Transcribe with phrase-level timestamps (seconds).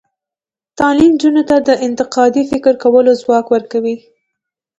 [0.79, 3.95] تعلیم نجونو ته د انتقادي فکر کولو ځواک ورکوي.